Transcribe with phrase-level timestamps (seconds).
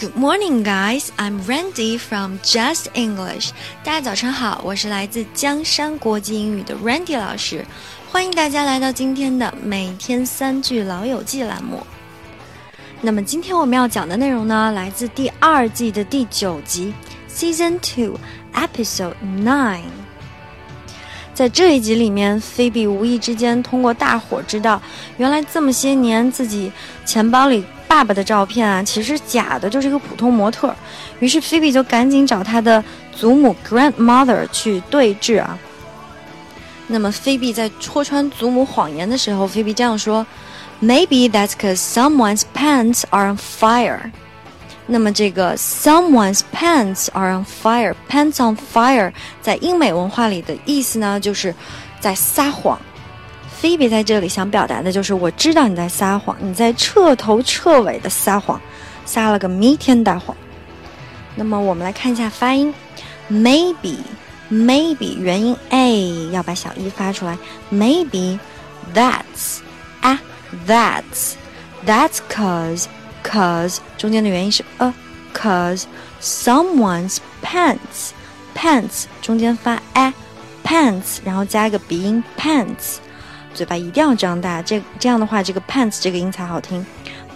[0.00, 1.10] Good morning, guys.
[1.18, 3.50] I'm Randy from Just English.
[3.84, 7.66] 大家早上好，我是来自江山国际英语的 Randy 老师，
[8.10, 11.86] 欢迎大家来到今天的每天三句老友记栏目。
[13.02, 16.94] 那么今天我们要讲的内容呢，来自第二季的第九集
[17.28, 18.18] ，Season Two,
[18.54, 19.82] Episode Nine。
[21.34, 24.80] 在这一集里面，菲比无意之间通过大伙知道，
[25.18, 26.72] 原来这么些年自己
[27.04, 30.72] 钱包里爸爸的照片啊，其实假的，就是一个普通模特。
[31.18, 32.82] 于是菲比就赶紧找她的
[33.12, 35.58] 祖母 grandmother 去对峙啊。
[36.86, 40.24] 那么菲比在戳穿祖母谎言的时候，菲比这样说
[40.80, 44.12] ：“Maybe that's because someone's pants are on fire。”
[44.86, 51.52] 那么这个 someone's pants are on fire，pants on fire 在英美文化里的意思呢，就是
[51.98, 52.80] 在撒谎。
[53.60, 58.58] 菲比在这里想表达的就是，我知道你在撒谎，你在彻头彻尾的撒谎，
[59.04, 60.34] 撒了个弥天大谎。
[61.34, 62.72] 那么我们来看一下发音
[63.30, 67.36] ，maybe，maybe 元音 a 要把小 e 发出来
[67.70, 68.38] ，maybe
[68.94, 69.58] that's
[70.00, 70.18] a
[70.66, 71.34] that's
[71.84, 72.86] that's cause。
[73.22, 75.84] cause 中间的元音是 a，cause
[76.22, 78.12] someone's pants
[78.56, 80.14] pants 中间发 a
[80.64, 82.96] pants，然后加一个鼻音 pants，
[83.60, 86.86] 嘴巴一定要张大，这这样的话这个 pants 这个音才好听。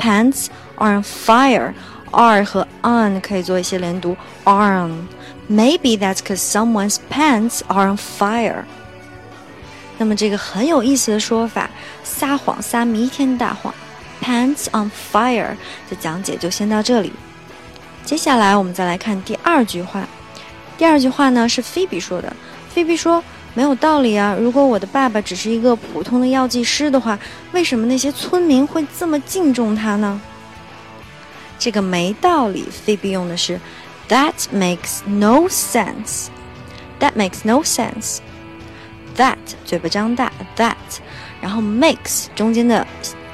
[0.00, 1.72] Pants are on fire。
[2.10, 5.06] are 和 on 可以做一些连读，on。
[5.48, 8.64] Maybe that's because someone's pants are on fire。
[9.98, 11.70] 那么这个很有意思的说法，
[12.02, 13.72] 撒谎撒弥天大谎。
[14.20, 15.54] Pants on fire
[15.88, 17.12] 的讲解就先到这里。
[18.04, 20.02] 接下来我们再来看第二句话。
[20.76, 22.34] 第二句话呢是菲比说的。
[22.68, 23.22] 菲比说
[23.54, 24.36] ：“没有道理啊！
[24.38, 27.18] 如果我的爸爸只是一个普通的药剂师的话，
[27.52, 30.20] 为什么那些村民会这么敬重他呢？”
[31.58, 33.60] 这个没道理，菲比用的是
[34.08, 36.26] “That makes no sense”。
[37.00, 38.18] That makes no sense。
[39.16, 40.74] That 嘴巴张大，That，
[41.40, 42.86] 然后 makes 中间的。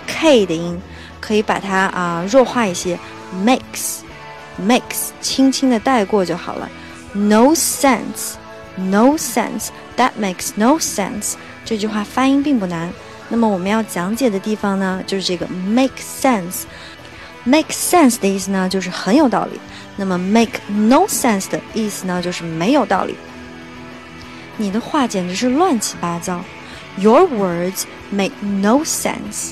[0.07, 0.79] k 的音，
[1.19, 2.99] 可以把它啊弱化一些
[3.45, 6.69] ，makes，makes，轻轻的带过就好了。
[7.15, 8.35] No sense.
[8.78, 11.34] sense，no sense，that makes no sense。
[11.66, 12.92] 这句话发音并不难。
[13.28, 19.60] 那么我们要讲解的地方呢，就是这个 make sense。make sense 的意思呢，就是很有道理。
[19.96, 23.16] 那么 make no sense 的意思呢，就是没有道理。
[24.58, 26.44] 你的话简直是乱七八糟。
[26.98, 29.52] Your words make no sense。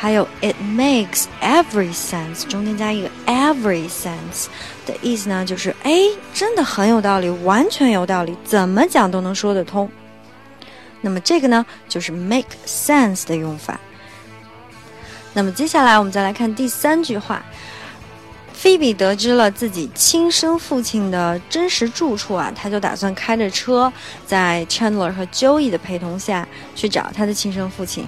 [0.00, 4.46] 还有，it makes every sense，中间加一个 every sense
[4.86, 5.92] 的意思呢，就是哎，
[6.32, 9.90] 真的很有道理，完全有道理，怎么讲都能说得通。
[11.02, 13.78] 那么这个呢，就是 make sense 的用法。
[15.34, 17.44] 那么接下来我们再来看第三句话。
[18.54, 23.90] 菲比得知了自己亲生父亲的真实住处啊，他就打算开着车，
[24.26, 28.06] 在 Chandler 和 Joey 的陪同下去找他的亲生父亲。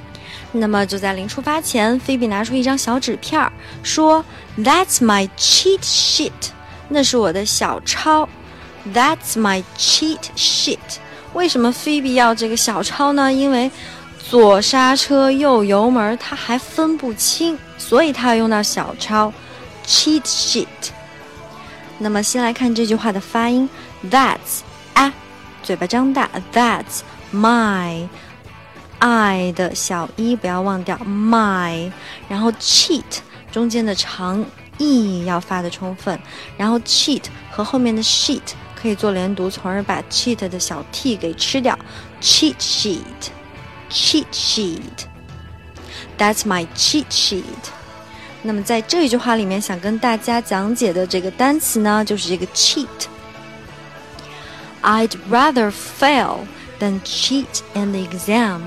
[0.52, 4.24] 那么就在临出发前，菲比拿出一张小纸片儿，说
[4.58, 6.30] ：“That's my cheat sheet，
[6.88, 8.28] 那是我的小抄。
[8.92, 10.78] That's my cheat sheet。
[11.32, 13.32] 为什么菲比要这个小抄呢？
[13.32, 13.70] 因为
[14.28, 19.32] 左刹车右油门，他还分不清，所以他要用到小抄。”
[19.86, 20.66] cheat sheet。
[21.98, 23.68] 那么先来看这句话的发音
[24.10, 24.60] ，That's
[24.94, 25.12] a，
[25.62, 27.00] 嘴巴张大，That's
[27.32, 28.08] my
[29.01, 31.91] I 的小一不要忘掉 my，
[32.27, 33.03] 然后 cheat
[33.51, 34.43] 中间的长
[34.77, 36.19] e 要发的充分，
[36.57, 38.41] 然后 cheat 和后面的 sheet
[38.75, 41.77] 可以做连读，从而把 cheat 的小 t 给吃掉，
[42.21, 47.43] cheat sheet，cheat sheet。That's my cheat sheet。
[48.43, 56.45] 那么在这一句话里面，想跟大家讲解的这个单词呢，就是这个 cheat。I'd rather fail
[56.79, 58.61] than cheat in the exam。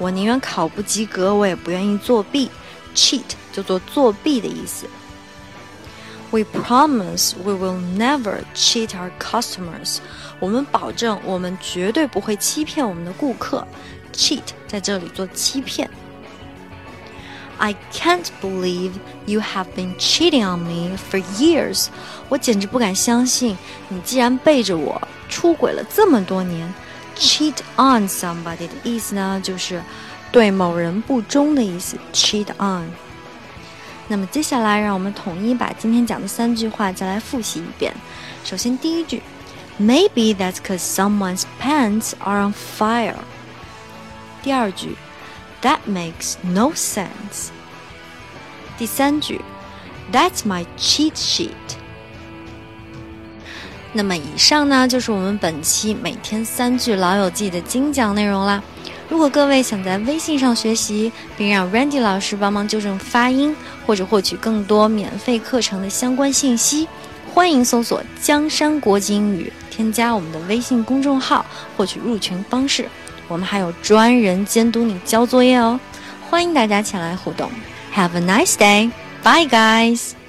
[0.00, 2.50] 我宁愿考不及格，我也不愿意作弊。
[2.92, 4.88] cheat 就做作弊的意思。
[6.30, 9.98] We promise we will never cheat our customers。
[10.38, 13.66] 我们保证，我们绝对不会欺骗我们的顾客。
[14.12, 15.90] cheat 在这里做欺骗。
[17.58, 18.92] I can't believe
[19.26, 21.88] you have been cheating on me for years。
[22.30, 23.58] 我简直不敢相信
[23.88, 26.72] 你既然背着我出轨了这么多年。
[27.19, 29.81] Cheat on somebody 的意思呢，就是
[30.31, 31.97] 对某人不忠的意思。
[32.13, 32.89] Cheat on。
[34.07, 37.93] 那么接下来，让我们统一把今天讲的三句话再来复习一遍。
[38.43, 39.21] 首先第一句，
[39.79, 43.15] Maybe that's because someone's pants are on fire。
[44.43, 44.95] 第二句。
[45.61, 47.49] That makes no sense.
[48.77, 49.41] 第三句
[50.11, 51.49] That's my cheat sheet.
[53.92, 58.62] 那么以上呢，就是我们本期每天三句老友记的精讲内容啦。
[59.08, 63.54] 如果各位想在微信上学习，并让 Randy 老师帮忙纠正发音，
[63.84, 66.86] 或者获取更多免费课程的相关信息，
[67.34, 71.44] 欢迎搜索“江山国际英语”，添加我们的微信公众号，
[71.76, 72.88] 获取入群方式。
[73.26, 75.80] 我们还有专人监督你交作业哦，
[76.28, 77.50] 欢迎大家前来互动。
[77.92, 78.92] Have a nice day,
[79.24, 80.19] bye guys.